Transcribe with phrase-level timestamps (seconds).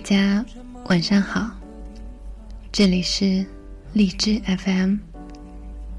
[0.00, 0.42] 大家
[0.86, 1.50] 晚上好，
[2.72, 3.44] 这里是
[3.92, 4.96] 荔枝 FM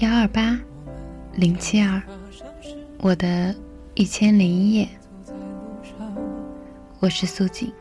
[0.00, 0.60] 幺二八
[1.34, 2.02] 零七二，
[3.00, 3.54] 我的
[3.94, 4.88] 一千零一夜，
[7.00, 7.72] 我是苏锦。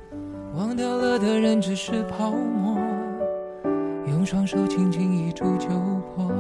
[0.56, 2.80] 忘掉了的人只是泡沫，
[4.08, 6.32] 用双手轻轻一触就破。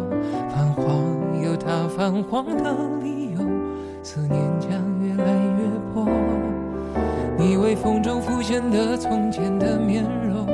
[0.49, 2.73] 泛黄有它泛黄的
[3.03, 3.39] 理由，
[4.01, 4.69] 思念将
[5.03, 6.07] 越来越薄。
[7.47, 10.47] 你微风中浮现的从前的面容，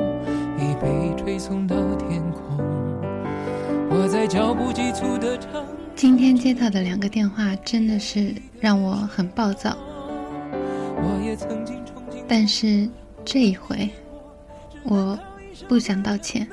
[0.59, 2.57] 已被吹送到天空。
[3.89, 5.63] 我在脚步急促的唱。
[5.95, 9.77] 今天接到的两个电话真的是让我很暴躁。
[10.51, 12.89] 我也曾经憧憬但是
[13.23, 13.89] 这一回，
[14.83, 15.17] 我
[15.69, 16.45] 不想道歉，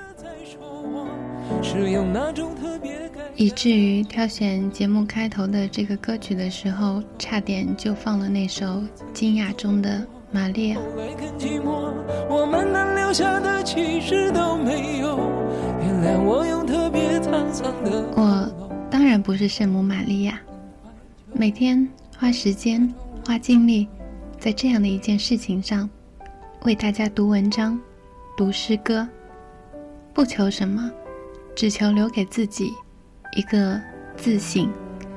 [1.65, 8.67] 是用那种特别感以至于挑选节目开头的这个歌曲的时候，差点就放了那首
[9.13, 10.77] 《惊讶中的玛利亚》。
[12.29, 15.19] 我们能留下的其实都没有。
[15.81, 18.51] 原谅我用特别沧桑的我
[18.91, 20.39] 当然不是圣母玛利亚，
[21.33, 22.93] 每天花时间、
[23.27, 23.89] 花精力
[24.39, 25.89] 在这样的一件事情上，
[26.63, 27.79] 为大家读文章、
[28.37, 29.07] 读诗歌，
[30.13, 30.91] 不求什么，
[31.55, 32.73] 只求留给自己
[33.37, 33.81] 一个
[34.17, 34.71] 自省、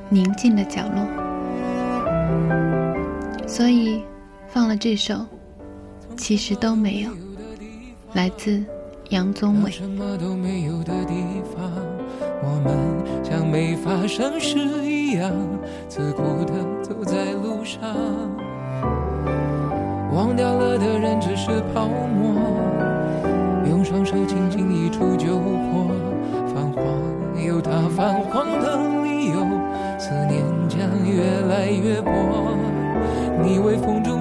[0.10, 1.06] 宁静的角落。
[3.48, 4.04] 所以，
[4.54, 5.16] 放了这首，
[6.18, 7.12] 其实都没有，
[8.14, 8.62] 来自
[9.10, 9.72] 杨宗纬。
[9.72, 11.14] 什么都没有的地
[11.56, 11.72] 方，
[12.44, 15.32] 我们像没发生事一样，
[15.88, 17.80] 自顾地走在路上。
[20.14, 22.36] 忘掉了的人只是泡沫，
[23.70, 25.88] 用双手轻轻一触就破。
[26.54, 29.48] 泛黄有它泛黄的理由，
[29.98, 30.80] 思念将
[31.10, 32.12] 越来越薄。
[33.44, 34.21] 你微风中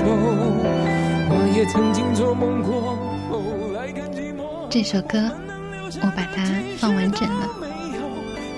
[0.00, 0.06] 愁。
[1.32, 2.96] 我也曾经做梦过，
[3.28, 4.66] 后来更寂寞。
[4.70, 5.18] 这首歌
[6.02, 6.42] 我把它
[6.78, 7.46] 放完整了，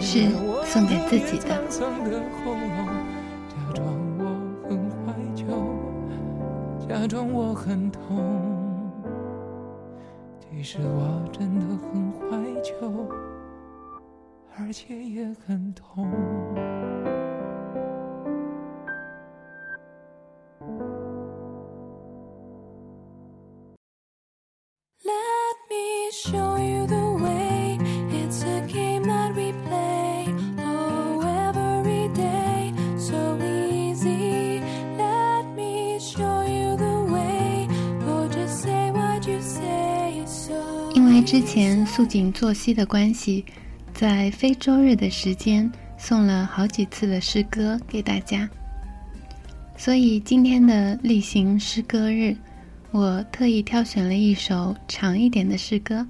[0.01, 0.31] 是
[0.65, 1.49] 送给自己的。
[1.69, 4.25] 假装我
[4.69, 5.43] 很怀旧，
[6.89, 8.91] 假装我很痛，
[10.39, 12.21] 其实我真的很怀
[12.63, 12.73] 旧，
[14.57, 16.09] 而且也很痛。
[40.95, 43.45] 因为之前素锦作息的关系，
[43.95, 48.49] 在非周日的时间送了好几次的诗歌给大家，
[49.77, 52.37] 所以今天的例行诗歌日，
[52.91, 56.07] 我特意挑选了一首长一点的诗歌，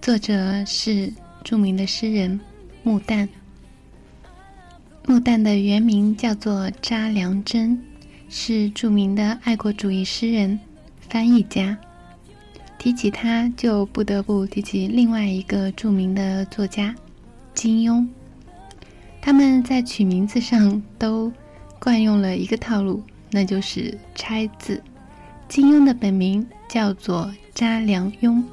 [0.00, 1.12] 作者是
[1.42, 2.40] 著名的诗人
[2.82, 3.28] 穆旦。
[5.06, 7.78] 穆旦的原名叫做查良铮，
[8.30, 10.58] 是著名的爱国主义诗人、
[11.10, 11.76] 翻译家。
[12.84, 16.94] 提起他，就不得不提起另外一个著名的作家
[17.54, 18.06] 金庸。
[19.22, 21.32] 他们在取名字上都
[21.78, 24.82] 惯用了一个套路，那就是拆字。
[25.48, 28.44] 金庸的本名叫做查良镛，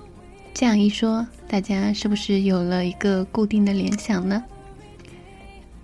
[0.53, 4.41] 这样一说，大家是不是有了一个固定的联想呢？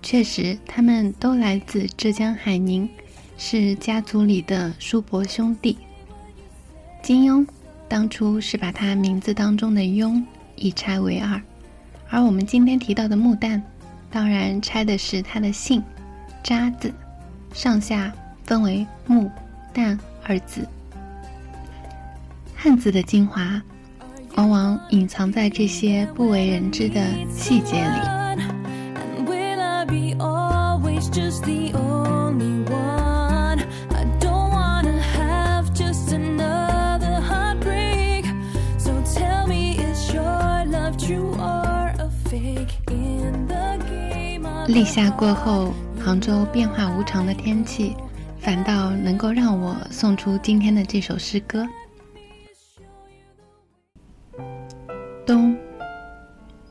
[0.02, 2.88] 确实，他们都来自浙江海宁，
[3.36, 5.76] 是家族里的叔伯兄弟。
[7.02, 7.46] 金庸
[7.88, 10.22] 当初是把他名字当中的“庸”
[10.56, 11.40] 一拆为二，
[12.10, 13.62] 而我们今天提到的木旦，
[14.10, 15.82] 当然拆的是他的姓
[16.44, 16.92] “查”字，
[17.54, 18.12] 上下
[18.44, 19.30] 分为木、
[19.74, 20.68] 旦二字。
[22.54, 23.62] 汉字的精华，
[24.34, 28.18] 往往隐藏在这些不为人知的细节里。
[44.68, 47.96] 立夏过后，杭州变化无常的天气，
[48.38, 51.66] 反倒能够让我送出今天的这首诗歌。
[55.24, 55.56] 冬，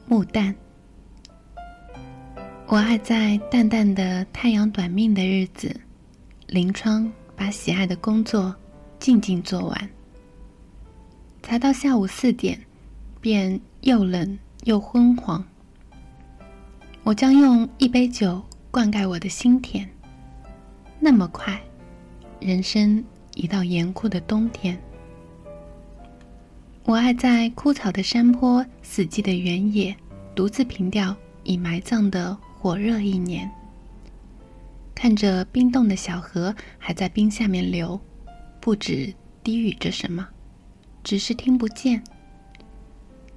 [0.05, 0.53] 木旦。
[2.67, 5.75] 我爱在淡淡的太阳短命的日子，
[6.45, 8.55] 临窗把喜爱的工作
[8.99, 9.89] 静静做完。
[11.41, 12.59] 才到下午四点，
[13.19, 15.43] 便又冷又昏黄。
[17.07, 19.89] 我将用一杯酒灌溉我的心田。
[20.99, 21.57] 那么快，
[22.41, 23.01] 人生
[23.33, 24.77] 已到严酷的冬天。
[26.83, 29.95] 我爱在枯草的山坡、死寂的原野，
[30.35, 31.15] 独自凭吊
[31.45, 33.49] 已埋葬的火热一年。
[34.93, 37.97] 看着冰冻的小河还在冰下面流，
[38.59, 40.27] 不止低语着什么，
[41.05, 42.03] 只是听不见。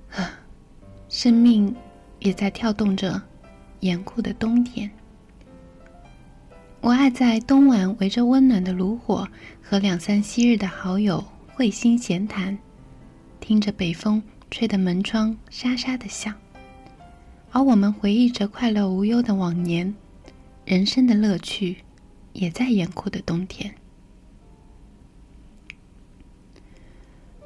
[0.08, 0.28] 呵，
[1.08, 1.72] 生命
[2.18, 3.22] 也在跳动着
[3.80, 4.90] 严酷的冬天。
[6.80, 9.28] 我爱在冬晚围着温暖的炉火，
[9.62, 12.56] 和两三昔日的好友会心闲谈，
[13.38, 16.34] 听着北风吹得门窗沙沙的响，
[17.50, 19.94] 而我们回忆着快乐无忧的往年，
[20.64, 21.76] 人生的乐趣
[22.32, 23.74] 也在严酷的冬天。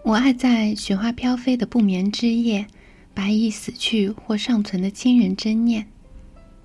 [0.04, 2.66] 我爱在雪花飘飞的不眠之夜，
[3.12, 5.88] 白蚁死去或尚存的亲人真念。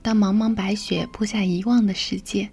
[0.10, 2.50] 当茫茫白雪铺下遗忘的世界，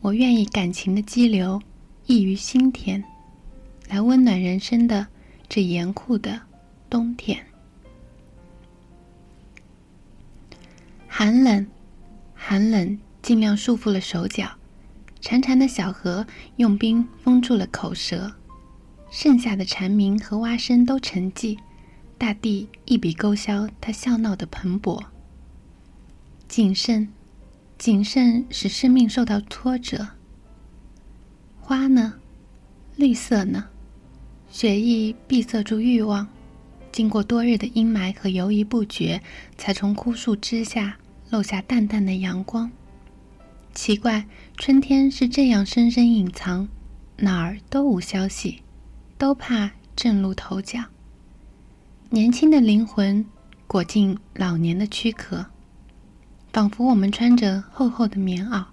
[0.00, 1.60] 我愿意感情的激流
[2.06, 3.02] 溢于心田，
[3.88, 5.08] 来温暖人生的
[5.48, 6.40] 这严酷的
[6.88, 7.44] 冬天。
[11.08, 11.66] 寒冷，
[12.32, 14.48] 寒冷，尽量束缚了手脚。
[15.20, 16.24] 潺潺的小河
[16.58, 18.32] 用冰封住了口舌，
[19.10, 21.58] 剩下的蝉鸣和蛙声都沉寂，
[22.16, 25.02] 大地一笔勾销它笑闹的蓬勃。
[26.54, 27.08] 谨慎，
[27.78, 30.06] 谨慎使生命受到挫折。
[31.60, 32.14] 花呢？
[32.94, 33.64] 绿色呢？
[34.52, 36.28] 血液闭塞住欲望，
[36.92, 39.20] 经过多日的阴霾和犹豫不决，
[39.58, 40.96] 才从枯树枝下
[41.28, 42.70] 漏下淡淡的阳光。
[43.74, 44.24] 奇怪，
[44.56, 46.68] 春天是这样深深隐藏，
[47.16, 48.62] 哪儿都无消息，
[49.18, 50.84] 都怕正露头角。
[52.10, 53.26] 年轻的灵魂
[53.66, 55.46] 裹进老年的躯壳。
[56.54, 58.64] 仿佛我们穿着厚厚的棉袄。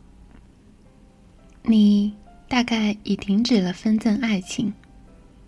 [1.64, 2.14] 你
[2.48, 4.72] 大概已停止了分赠爱情，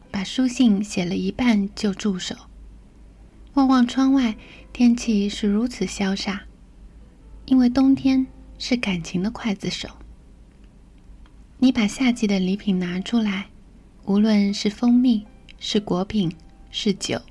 [0.09, 2.35] 把书信写了一半就住手。
[3.53, 4.35] 望望窗外，
[4.74, 6.41] 天气是如此潇洒，
[7.45, 8.25] 因为冬天
[8.57, 9.88] 是感情的刽子手。
[11.59, 13.50] 你把夏季的礼品拿出来，
[14.06, 15.24] 无论是蜂蜜、
[15.59, 16.35] 是果品、
[16.71, 17.21] 是酒，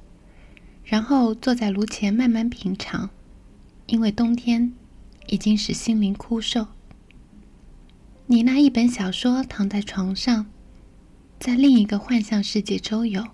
[0.84, 3.10] 然后坐在炉前慢慢品尝，
[3.86, 4.72] 因为冬天。
[5.26, 6.66] 已经使心灵枯瘦。
[8.26, 10.46] 你那一本小说躺在床上，
[11.38, 13.24] 在另一个幻象世界周游，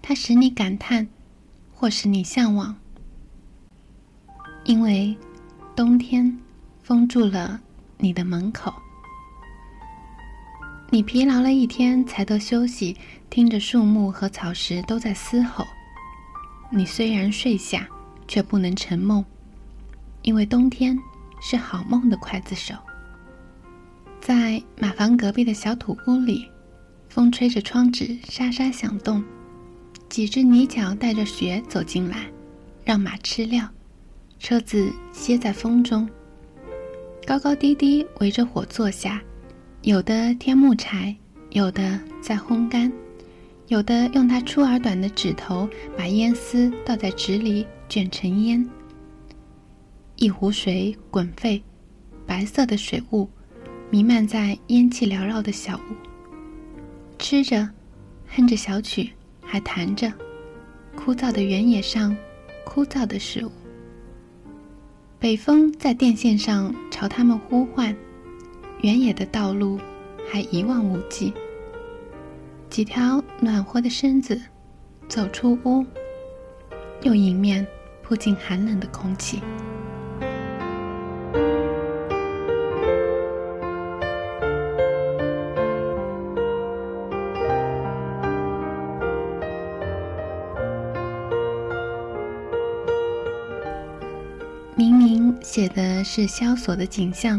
[0.00, 1.08] 它使你感叹，
[1.72, 2.76] 或使你向往，
[4.64, 5.16] 因为
[5.74, 6.38] 冬天
[6.82, 7.60] 封住了
[7.98, 8.72] 你的门口。
[10.92, 12.96] 你疲劳了一天才得休息，
[13.28, 15.64] 听着树木和草石都在嘶吼。
[16.70, 17.88] 你虽然睡下，
[18.28, 19.24] 却不能成梦。
[20.22, 20.98] 因为冬天
[21.40, 22.74] 是好梦的刽子手。
[24.20, 26.46] 在马房隔壁的小土屋里，
[27.08, 29.24] 风吹着窗纸沙沙响动，
[30.08, 32.30] 几只泥脚带着雪走进来，
[32.84, 33.66] 让马吃料。
[34.38, 36.08] 车子歇在风中，
[37.26, 39.22] 高高低低围着火坐下，
[39.82, 41.14] 有的添木柴，
[41.50, 42.92] 有的在烘干，
[43.68, 48.66] 有的用它粗而短的指头把烟丝倒在纸里卷成烟。
[50.20, 51.62] 一壶水滚沸，
[52.26, 53.26] 白色的水雾
[53.88, 55.96] 弥漫在烟气缭绕的小屋。
[57.18, 57.66] 吃着，
[58.28, 59.10] 哼着小曲，
[59.40, 60.12] 还弹着。
[60.94, 62.14] 枯燥的原野上，
[62.66, 63.50] 枯燥的事物。
[65.18, 67.96] 北风在电线上朝他们呼唤，
[68.82, 69.80] 原野的道路
[70.30, 71.32] 还一望无际。
[72.68, 74.38] 几条暖和的身子
[75.08, 75.82] 走出屋，
[77.04, 77.66] 又迎面
[78.02, 79.40] 扑进寒冷的空气。
[95.60, 97.38] 写的是萧索的景象，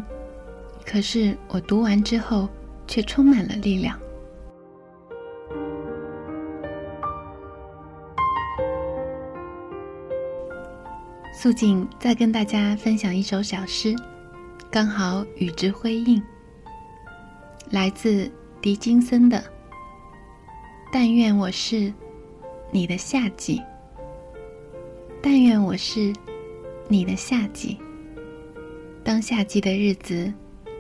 [0.86, 2.48] 可是我读完之后
[2.86, 4.00] 却充满了力量。
[11.34, 13.96] 素锦再跟大家分享一首小诗，
[14.70, 16.22] 刚好与之辉映，
[17.72, 19.38] 来自狄金森的
[20.94, 21.92] 《但愿我是
[22.70, 23.58] 你的夏季》。
[25.24, 26.14] 但愿我是
[26.88, 27.80] 你的夏季。
[29.04, 30.32] 当夏季的日子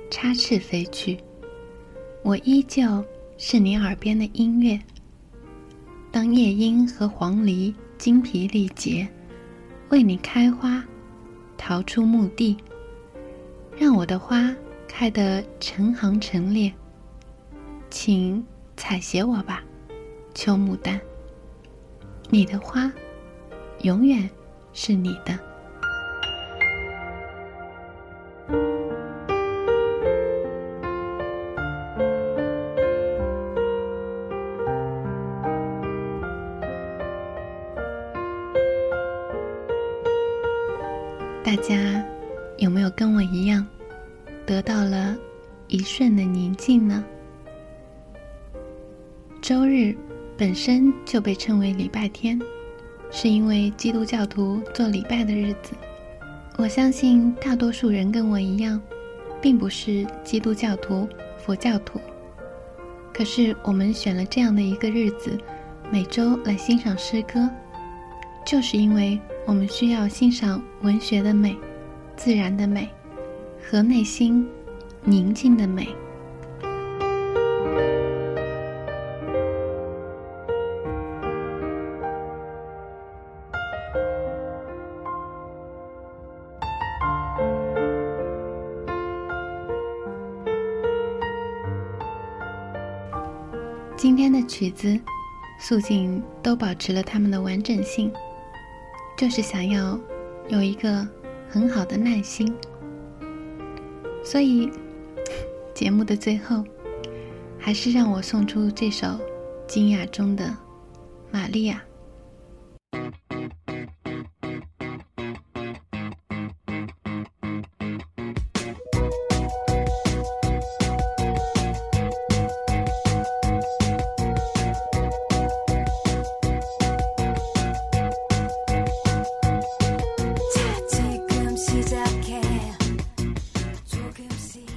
[0.09, 1.17] 插翅飞去，
[2.23, 3.03] 我依旧
[3.37, 4.79] 是你耳边的音乐。
[6.11, 9.07] 当夜莺和黄鹂精疲力竭，
[9.89, 10.83] 为你开花，
[11.57, 12.55] 逃出墓地，
[13.77, 14.55] 让我的花
[14.87, 16.71] 开得成行成列。
[17.89, 18.45] 请
[18.77, 19.63] 采撷我吧，
[20.33, 20.99] 秋牡丹。
[22.29, 22.91] 你的花。
[23.81, 24.29] 永远
[24.73, 25.39] 是你的。
[41.53, 42.01] 大家
[42.59, 43.67] 有没有跟我一样，
[44.45, 45.17] 得到了
[45.67, 47.03] 一瞬的宁静呢？
[49.41, 49.93] 周日
[50.37, 52.39] 本身就被称为礼拜天。
[53.11, 55.73] 是因为基督教徒做礼拜的日子，
[56.55, 58.81] 我相信大多数人跟我一样，
[59.41, 61.05] 并不是基督教徒、
[61.37, 61.99] 佛教徒。
[63.13, 65.37] 可是我们选了这样的一个日子，
[65.91, 67.49] 每周来欣赏诗歌，
[68.45, 71.57] 就是因为我们需要欣赏文学的美、
[72.15, 72.89] 自然的美
[73.61, 74.47] 和内心
[75.03, 75.87] 宁静的美。
[93.97, 94.99] 今天的曲子，
[95.59, 98.11] 素锦都保持了它们的完整性，
[99.21, 99.99] 就是想要
[100.49, 101.07] 有一个
[101.47, 102.51] 很好的耐心。
[104.23, 104.67] 所以，
[105.75, 106.63] 节目的最后，
[107.59, 109.07] 还是让我送出这首
[109.67, 110.45] 惊讶中的
[111.29, 111.83] 《玛利亚》。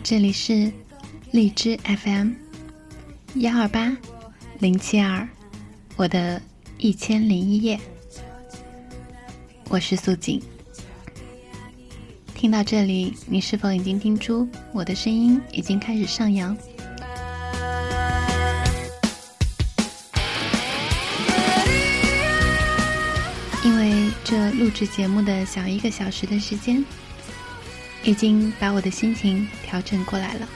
[0.05, 0.71] 这里是
[1.31, 2.33] 荔枝 FM
[3.37, 3.97] 幺二八
[4.59, 5.27] 零七二，
[5.97, 6.43] 我的
[6.77, 7.81] 一千零一夜，
[9.71, 10.43] 我是素锦。
[12.35, 16.55] 听到这里，你是否已经听出我的声音已经开始上扬？
[23.65, 26.85] 因为这录制节目的小一个小时的时间。
[28.05, 30.49] 已经把我的心情调整过来了。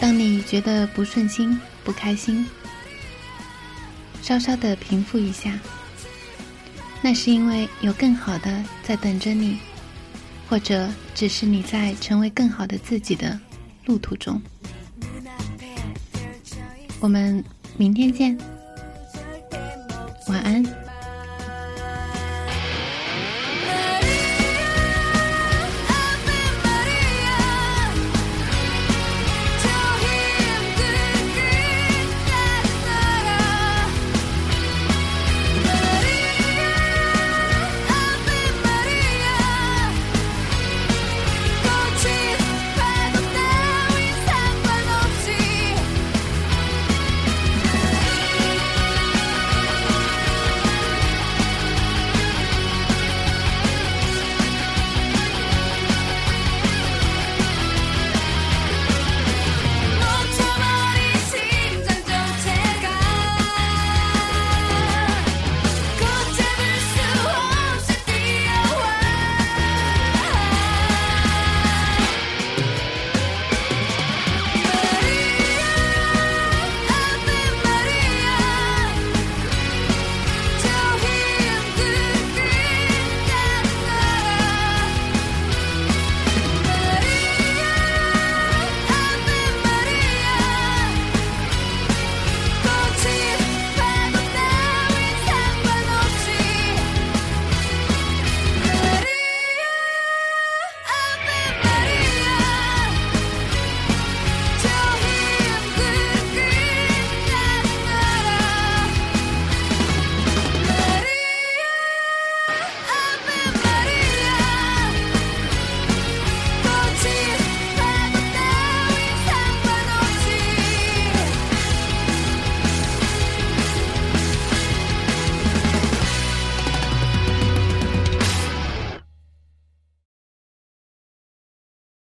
[0.00, 2.46] 当你觉得不顺心、不开心，
[4.22, 5.58] 稍稍的平复一下，
[7.02, 9.58] 那是因为有更好的在等着你，
[10.48, 13.38] 或者只是你在成为更好的自己的
[13.84, 14.40] 路途中。
[16.98, 17.44] 我们
[17.76, 18.38] 明天见。
[20.28, 20.64] 晚安